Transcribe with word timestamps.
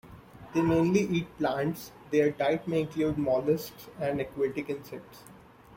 They 0.55 0.63
mainly 0.63 1.01
eat 1.01 1.37
plants; 1.37 1.91
their 2.09 2.31
diet 2.31 2.67
may 2.67 2.81
include 2.81 3.17
molluscs 3.17 3.87
and 3.99 4.19
aquatic 4.19 4.67
insects. 4.67 5.21